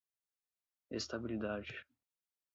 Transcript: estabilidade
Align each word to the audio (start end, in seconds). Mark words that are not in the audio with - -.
estabilidade 0.99 1.69